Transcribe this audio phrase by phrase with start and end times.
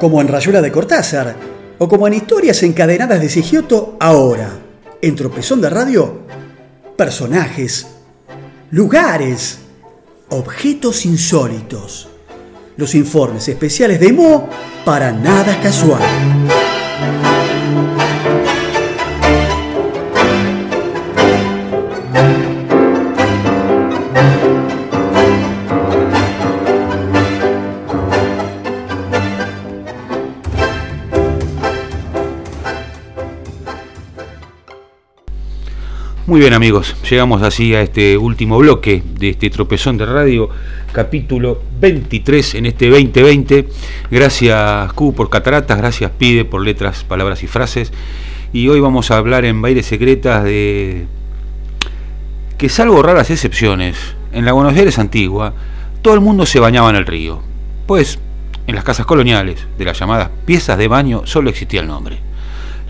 [0.00, 1.36] Como en Rayuela de Cortázar,
[1.78, 4.50] o como en Historias encadenadas de Sigioto ahora,
[5.02, 6.20] en Tropezón de Radio,
[6.96, 7.86] personajes,
[8.70, 9.58] lugares,
[10.30, 12.08] objetos insólitos.
[12.78, 14.48] Los informes especiales de Mo
[14.86, 16.02] para nada casual.
[36.30, 40.48] Muy bien amigos, llegamos así a este último bloque de este tropezón de radio,
[40.92, 43.68] capítulo 23 en este 2020.
[44.12, 47.92] Gracias Q por cataratas, gracias Pide por letras, palabras y frases.
[48.52, 51.06] Y hoy vamos a hablar en Baile Secretas de
[52.56, 53.96] que salvo raras excepciones,
[54.32, 55.52] en la Buenos Aires antigua,
[56.00, 57.42] todo el mundo se bañaba en el río.
[57.88, 58.20] Pues
[58.68, 62.29] en las casas coloniales, de las llamadas piezas de baño, solo existía el nombre.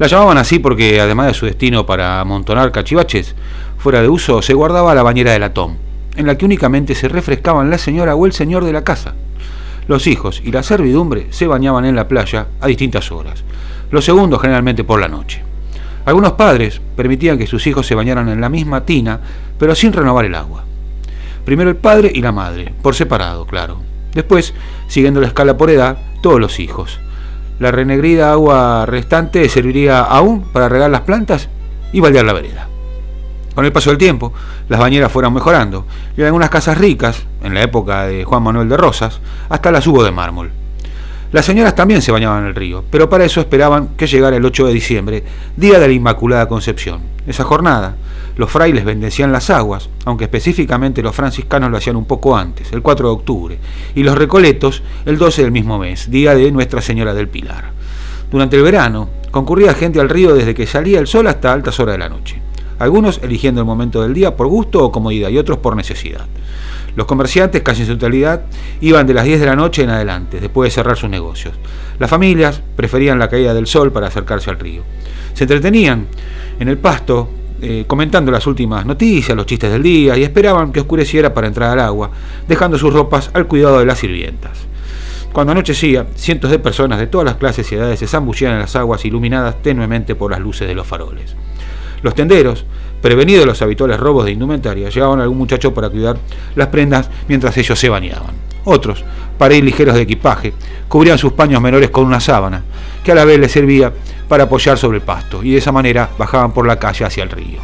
[0.00, 3.34] La llamaban así porque, además de su destino para amontonar cachivaches
[3.76, 5.76] fuera de uso, se guardaba la bañera de latón,
[6.16, 9.12] en la que únicamente se refrescaban la señora o el señor de la casa.
[9.88, 13.44] Los hijos y la servidumbre se bañaban en la playa a distintas horas,
[13.90, 15.42] los segundos generalmente por la noche.
[16.06, 19.20] Algunos padres permitían que sus hijos se bañaran en la misma tina,
[19.58, 20.64] pero sin renovar el agua.
[21.44, 23.82] Primero el padre y la madre, por separado, claro.
[24.14, 24.54] Después,
[24.88, 27.00] siguiendo la escala por edad, todos los hijos.
[27.60, 31.50] La renegrida agua restante serviría aún para regar las plantas
[31.92, 32.68] y baldear la vereda.
[33.54, 34.32] Con el paso del tiempo,
[34.70, 35.84] las bañeras fueron mejorando
[36.16, 39.86] y en algunas casas ricas, en la época de Juan Manuel de Rosas, hasta las
[39.86, 40.50] hubo de mármol.
[41.32, 44.44] Las señoras también se bañaban en el río, pero para eso esperaban que llegara el
[44.46, 47.02] 8 de diciembre, día de la Inmaculada Concepción.
[47.26, 47.94] Esa jornada,
[48.36, 52.82] los frailes bendecían las aguas, aunque específicamente los franciscanos lo hacían un poco antes, el
[52.82, 53.58] 4 de octubre,
[53.94, 57.72] y los recoletos el 12 del mismo mes, día de Nuestra Señora del Pilar.
[58.30, 61.94] Durante el verano, concurría gente al río desde que salía el sol hasta altas horas
[61.94, 62.40] de la noche,
[62.78, 66.26] algunos eligiendo el momento del día por gusto o comodidad y otros por necesidad.
[66.96, 68.42] Los comerciantes, casi en su totalidad,
[68.80, 71.54] iban de las 10 de la noche en adelante, después de cerrar sus negocios.
[71.98, 74.82] Las familias preferían la caída del sol para acercarse al río.
[75.34, 76.06] Se entretenían
[76.58, 77.28] en el pasto
[77.62, 81.70] eh, comentando las últimas noticias, los chistes del día y esperaban que oscureciera para entrar
[81.70, 82.10] al agua,
[82.48, 84.66] dejando sus ropas al cuidado de las sirvientas.
[85.32, 88.74] Cuando anochecía, cientos de personas de todas las clases y edades se zambullían en las
[88.74, 91.36] aguas iluminadas tenuemente por las luces de los faroles.
[92.02, 92.64] Los tenderos,
[93.00, 96.16] prevenidos de los habituales robos de indumentaria, llevaban a algún muchacho para cuidar
[96.56, 98.49] las prendas mientras ellos se bañaban.
[98.72, 99.04] Otros,
[99.36, 100.52] para ir ligeros de equipaje,
[100.86, 102.62] cubrían sus paños menores con una sábana,
[103.02, 103.92] que a la vez les servía
[104.28, 107.30] para apoyar sobre el pasto, y de esa manera bajaban por la calle hacia el
[107.30, 107.58] río.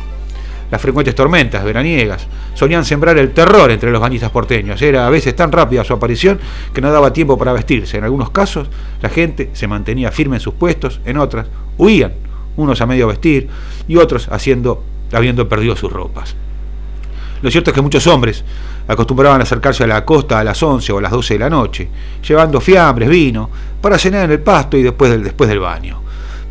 [0.69, 4.83] Las frecuentes tormentas veraniegas solían sembrar el terror entre los bañistas porteños.
[4.83, 6.41] Era a veces tan rápida su aparición
[6.75, 7.99] que no daba tiempo para vestirse.
[7.99, 8.67] En algunos casos,
[9.01, 11.47] la gente se mantenía firme en sus puestos, en otras,
[11.79, 12.15] huían,
[12.57, 13.49] unos a medio vestir
[13.87, 16.35] y otros haciendo, habiendo perdido sus ropas.
[17.43, 18.45] Lo cierto es que muchos hombres
[18.89, 21.89] acostumbraban a acercarse a la costa a las 11 o las 12 de la noche,
[22.27, 26.01] llevando fiambres, vino, para cenar en el pasto y después del, después del baño.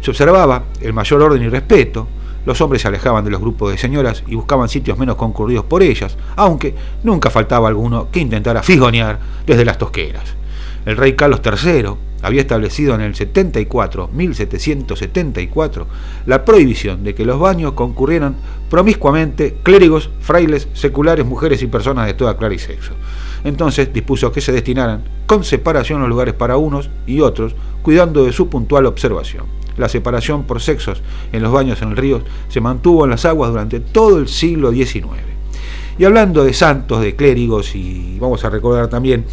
[0.02, 2.08] Se observaba el mayor orden y respeto,
[2.46, 5.82] los hombres se alejaban de los grupos de señoras y buscaban sitios menos concurridos por
[5.82, 10.24] ellas, aunque nunca faltaba alguno que intentara figonear desde las tosqueras.
[10.86, 11.86] El rey Carlos III
[12.26, 15.88] había establecido en el 74, 1774,
[16.26, 18.36] la prohibición de que los baños concurrieran
[18.68, 22.94] promiscuamente clérigos, frailes, seculares, mujeres y personas de toda clara y sexo.
[23.44, 28.34] Entonces dispuso que se destinaran con separación los lugares para unos y otros, cuidando de
[28.34, 29.46] su puntual observación.
[29.78, 33.52] La separación por sexos en los baños en el río se mantuvo en las aguas
[33.52, 35.06] durante todo el siglo XIX.
[36.00, 39.26] Y hablando de santos, de clérigos, y vamos a recordar también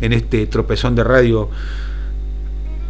[0.00, 1.50] en este tropezón de radio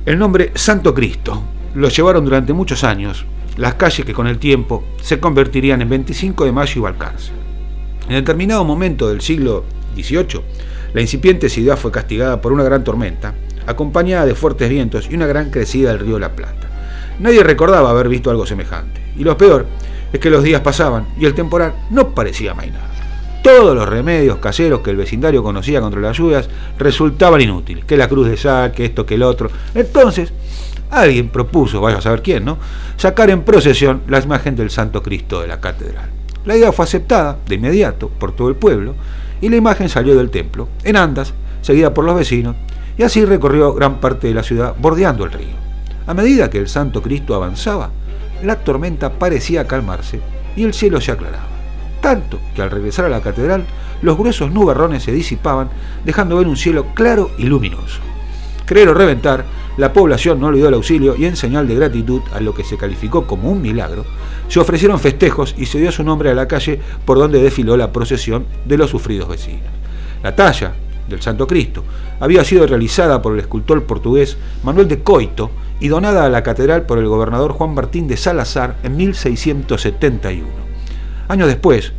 [0.09, 1.43] el nombre Santo Cristo.
[1.75, 3.27] Lo llevaron durante muchos años
[3.59, 7.31] las calles que con el tiempo se convertirían en 25 de mayo y Balcarce.
[8.09, 9.65] En determinado momento del siglo
[9.95, 10.41] XVIII,
[10.95, 13.35] la incipiente ciudad fue castigada por una gran tormenta,
[13.67, 16.71] acompañada de fuertes vientos y una gran crecida del río La Plata.
[17.19, 19.03] Nadie recordaba haber visto algo semejante.
[19.15, 19.67] Y lo peor
[20.11, 22.98] es que los días pasaban y el temporal no parecía mainar.
[23.43, 26.49] Todos los remedios caseros que el vecindario conocía contra las lluvias
[26.79, 29.51] resultaban inútiles, que la cruz de sal, que esto, que el otro.
[29.75, 30.33] Entonces,
[30.91, 32.59] alguien propuso, vaya a saber quién, ¿no?
[32.97, 36.11] Sacar en procesión la imagen del Santo Cristo de la catedral.
[36.45, 38.95] La idea fue aceptada de inmediato por todo el pueblo
[39.41, 42.57] y la imagen salió del templo, en andas, seguida por los vecinos,
[42.97, 45.57] y así recorrió gran parte de la ciudad bordeando el río.
[46.07, 47.91] A medida que el Santo Cristo avanzaba,
[48.43, 50.21] la tormenta parecía calmarse
[50.57, 51.58] y el cielo se aclaraba.
[52.09, 53.67] Tanto que al regresar a la catedral,
[54.01, 55.69] los gruesos nubarrones se disipaban,
[56.07, 58.01] dejando ver un cielo claro y luminoso.
[58.65, 59.45] Creer o reventar,
[59.77, 62.79] la población no dio el auxilio y en señal de gratitud a lo que se
[62.79, 64.07] calificó como un milagro,
[64.49, 67.93] se ofrecieron festejos y se dio su nombre a la calle por donde desfiló la
[67.93, 69.69] procesión de los sufridos vecinos.
[70.23, 70.73] La talla
[71.11, 71.85] del Santo Cristo
[72.21, 76.87] había sido realizada por el escultor portugués Manuel de Coito y donada a la catedral
[76.87, 80.68] por el gobernador Juan Martín de Salazar en 1671.
[81.29, 81.93] Años después,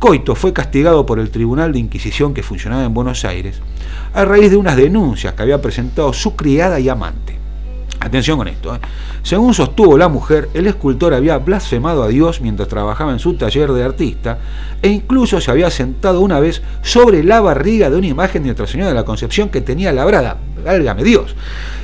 [0.00, 3.60] Coito fue castigado por el Tribunal de Inquisición que funcionaba en Buenos Aires
[4.12, 7.38] a raíz de unas denuncias que había presentado su criada y amante.
[8.00, 8.74] Atención con esto.
[8.74, 8.80] ¿eh?
[9.22, 13.70] Según sostuvo la mujer, el escultor había blasfemado a Dios mientras trabajaba en su taller
[13.70, 14.38] de artista
[14.82, 18.66] e incluso se había sentado una vez sobre la barriga de una imagen de Nuestra
[18.66, 21.36] Señora de la Concepción que tenía labrada, válgame Dios.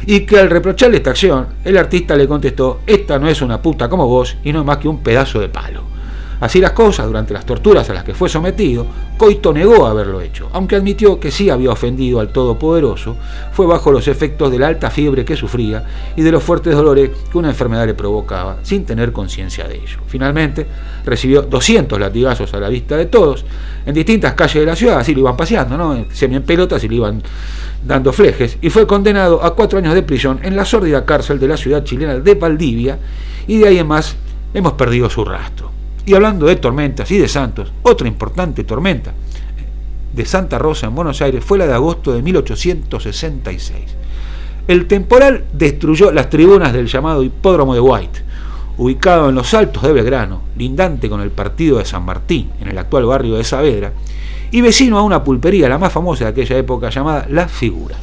[0.07, 3.89] Y que al reprocharle esta acción, el artista le contestó, esta no es una puta
[3.89, 5.98] como vos y no es más que un pedazo de palo.
[6.41, 8.87] Así las cosas, durante las torturas a las que fue sometido,
[9.17, 13.17] Coito negó haberlo hecho, aunque admitió que sí había ofendido al Todopoderoso,
[13.53, 17.11] fue bajo los efectos de la alta fiebre que sufría y de los fuertes dolores
[17.31, 19.99] que una enfermedad le provocaba, sin tener conciencia de ello.
[20.07, 20.67] Finalmente,
[21.05, 23.45] recibió 200 latigazos a la vista de todos,
[23.85, 26.05] en distintas calles de la ciudad, así lo iban paseando, ¿no?
[26.13, 27.21] semi en pelotas y le iban
[27.85, 31.49] dando flejes, y fue condenado a cuatro años de prisión en la sórdida cárcel de
[31.49, 32.99] la ciudad chilena de Valdivia,
[33.49, 34.15] y de ahí en más
[34.55, 35.78] hemos perdido su rastro.
[36.09, 39.13] Y hablando de tormentas y de santos, otra importante tormenta
[40.15, 43.79] de Santa Rosa en Buenos Aires fue la de agosto de 1866.
[44.69, 48.23] El temporal destruyó las tribunas del llamado Hipódromo de White,
[48.79, 52.79] ubicado en los altos de Belgrano, lindante con el partido de San Martín, en el
[52.79, 53.93] actual barrio de Saavedra,
[54.51, 58.01] y vecino a una pulpería, la más famosa de aquella época, llamada Las Figuras.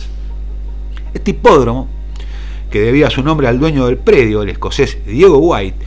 [1.11, 1.87] Este hipódromo,
[2.69, 5.79] que debía su nombre al dueño del predio, el escocés Diego White,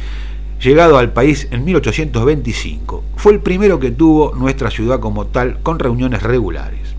[0.60, 3.04] llegado al país en 1825.
[3.16, 6.94] Fue el primero que tuvo nuestra ciudad como tal con reuniones regulares.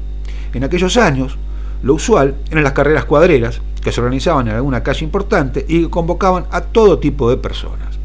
[0.53, 1.38] En aquellos años,
[1.83, 6.45] lo usual eran las carreras cuadreras, que se organizaban en alguna calle importante y convocaban
[6.51, 7.97] a todo tipo de personas.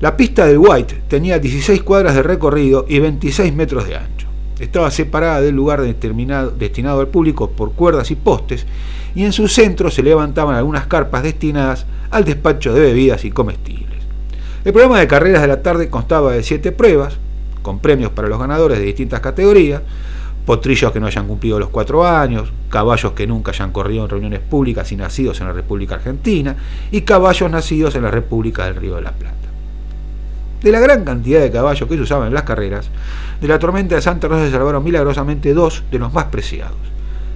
[0.00, 4.26] La pista del White tenía 16 cuadras de recorrido y 26 metros de ancho.
[4.58, 8.66] Estaba separada del lugar destinado al público por cuerdas y postes
[9.14, 13.81] y en su centro se levantaban algunas carpas destinadas al despacho de bebidas y comestibles.
[14.64, 17.16] El programa de carreras de la tarde constaba de siete pruebas,
[17.62, 19.82] con premios para los ganadores de distintas categorías,
[20.46, 24.38] potrillos que no hayan cumplido los cuatro años, caballos que nunca hayan corrido en reuniones
[24.38, 26.54] públicas y nacidos en la República Argentina,
[26.92, 29.34] y caballos nacidos en la República del Río de la Plata.
[30.62, 32.88] De la gran cantidad de caballos que se usaban en las carreras,
[33.40, 36.78] de la tormenta de Santa Rosa se salvaron milagrosamente dos de los más preciados,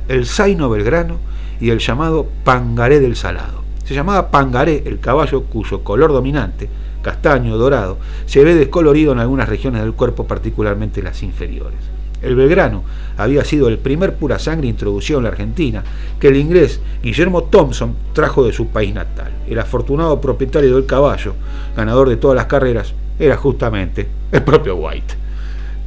[0.06, 1.19] el Zaino Belgrano
[1.61, 3.64] y el llamado Pangaré del Salado.
[3.84, 6.69] Se llamaba Pangaré el caballo cuyo color dominante
[7.06, 11.79] castaño, dorado, se ve descolorido en algunas regiones del cuerpo, particularmente las inferiores.
[12.20, 12.82] El Belgrano
[13.17, 15.85] había sido el primer pura sangre introducido en la Argentina
[16.19, 19.30] que el inglés Guillermo Thompson trajo de su país natal.
[19.49, 21.35] El afortunado propietario del caballo,
[21.76, 25.14] ganador de todas las carreras, era justamente el propio White.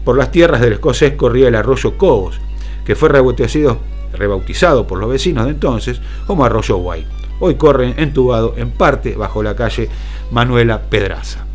[0.05, 2.39] Por las tierras del escocés corría el arroyo Cobos,
[2.85, 3.79] que fue rebautizado,
[4.13, 7.18] rebautizado por los vecinos de entonces como arroyo White.
[7.41, 9.89] Hoy corre entubado en parte bajo la calle
[10.31, 11.45] Manuela Pedraza.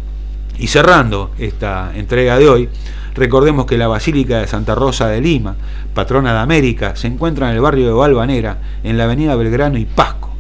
[0.59, 2.69] Y cerrando esta entrega de hoy,
[3.15, 5.57] recordemos que la Basílica de Santa Rosa de Lima,
[5.93, 9.85] patrona de América, se encuentra en el barrio de Valvanera, en la avenida Belgrano y
[9.85, 10.31] Pasco.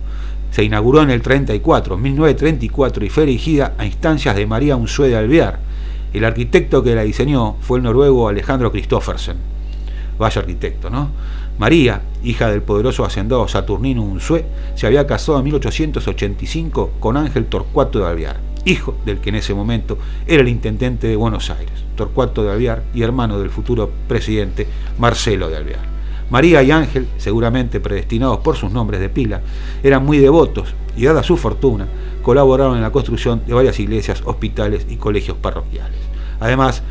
[0.50, 5.16] Se inauguró en el 34, 1934 y fue erigida a instancias de María Unzué de
[5.16, 5.58] Alvear.
[6.14, 9.36] El arquitecto que la diseñó fue el noruego Alejandro Christoffersen.
[10.16, 11.10] Vaya arquitecto, ¿no?
[11.56, 14.44] María, hija del poderoso hacendado Saturnino Unzué,
[14.74, 19.54] se había casado en 1885 con Ángel Torcuato de Alvear, hijo del que en ese
[19.54, 19.96] momento
[20.26, 24.66] era el intendente de Buenos Aires, Torcuato de Alvear, y hermano del futuro presidente
[24.98, 25.94] Marcelo de Alvear.
[26.28, 29.40] María y Ángel, seguramente predestinados por sus nombres de pila,
[29.84, 31.86] eran muy devotos y, dada su fortuna,
[32.22, 36.00] colaboraron en la construcción de varias iglesias, hospitales y colegios parroquiales.
[36.40, 36.82] Además,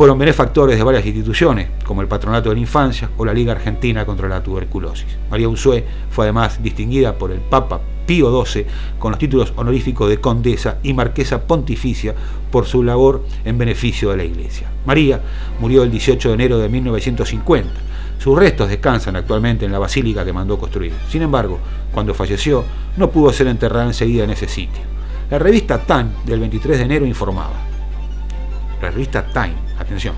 [0.00, 4.06] fueron benefactores de varias instituciones, como el Patronato de la Infancia o la Liga Argentina
[4.06, 5.18] contra la Tuberculosis.
[5.30, 8.64] María Unzué fue además distinguida por el Papa Pío XII
[8.98, 12.14] con los títulos honoríficos de condesa y marquesa pontificia
[12.50, 14.70] por su labor en beneficio de la Iglesia.
[14.86, 15.20] María
[15.60, 17.70] murió el 18 de enero de 1950.
[18.18, 20.94] Sus restos descansan actualmente en la basílica que mandó construir.
[21.10, 21.58] Sin embargo,
[21.92, 22.64] cuando falleció,
[22.96, 24.80] no pudo ser enterrada enseguida en ese sitio.
[25.30, 27.69] La revista Time del 23 de enero informaba.
[28.82, 30.14] La revista Time, atención.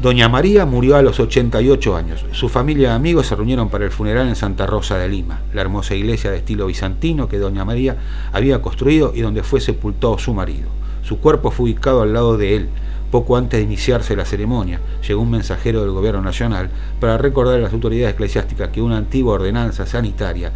[0.00, 2.26] Doña María murió a los 88 años.
[2.32, 5.62] Su familia y amigos se reunieron para el funeral en Santa Rosa de Lima, la
[5.62, 7.96] hermosa iglesia de estilo bizantino que Doña María
[8.32, 10.68] había construido y donde fue sepultado su marido.
[11.02, 12.68] Su cuerpo fue ubicado al lado de él,
[13.14, 16.68] poco antes de iniciarse la ceremonia, llegó un mensajero del Gobierno Nacional
[16.98, 20.50] para recordar a las autoridades eclesiásticas que una antigua ordenanza sanitaria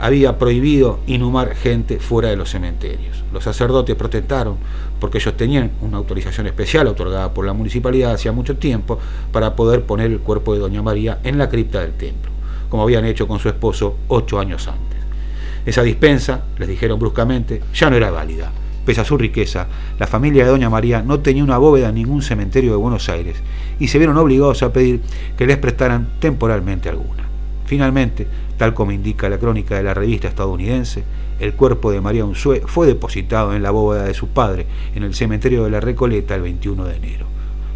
[0.00, 3.22] había prohibido inhumar gente fuera de los cementerios.
[3.30, 4.56] Los sacerdotes protestaron
[4.98, 8.98] porque ellos tenían una autorización especial otorgada por la municipalidad hacía mucho tiempo
[9.30, 12.30] para poder poner el cuerpo de Doña María en la cripta del templo,
[12.70, 14.98] como habían hecho con su esposo ocho años antes.
[15.66, 18.50] Esa dispensa, les dijeron bruscamente, ya no era válida
[18.88, 19.66] Pese a su riqueza,
[19.98, 23.36] la familia de Doña María no tenía una bóveda en ningún cementerio de Buenos Aires
[23.78, 25.02] y se vieron obligados a pedir
[25.36, 27.24] que les prestaran temporalmente alguna.
[27.66, 28.26] Finalmente,
[28.56, 31.04] tal como indica la crónica de la revista estadounidense,
[31.38, 34.64] el cuerpo de María Unzué fue depositado en la bóveda de su padre
[34.94, 37.26] en el cementerio de la Recoleta el 21 de enero.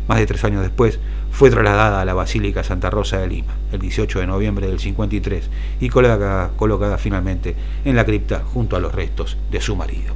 [0.09, 0.99] Más de tres años después,
[1.31, 5.51] fue trasladada a la Basílica Santa Rosa de Lima, el 18 de noviembre del 53,
[5.79, 7.55] y colocada, colocada finalmente
[7.85, 10.15] en la cripta junto a los restos de su marido.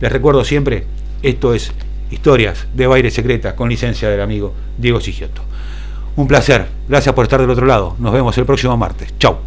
[0.00, 0.84] Les recuerdo siempre,
[1.22, 1.72] esto es
[2.10, 5.42] Historias de Baile Secreta con licencia del amigo Diego Sigiotto.
[6.16, 7.96] Un placer, gracias por estar del otro lado.
[7.98, 9.14] Nos vemos el próximo martes.
[9.18, 9.38] Chau.